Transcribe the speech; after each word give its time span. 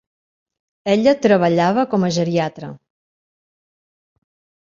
Ella 0.93 1.11
treballava 1.25 1.83
com 1.91 2.07
a 2.07 2.09
geriatra. 2.17 2.71